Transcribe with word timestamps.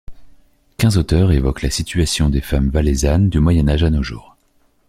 Quinze 0.79 0.97
auteur-e-s 0.97 1.37
évoquent 1.37 1.61
la 1.61 1.69
situation 1.69 2.29
des 2.31 2.41
femmes 2.41 2.69
valaisannes 2.71 3.29
du 3.29 3.39
Moyen 3.39 3.69
Âge 3.69 3.83
à 3.83 3.91
nos 3.91 4.01
jours. 4.01 4.35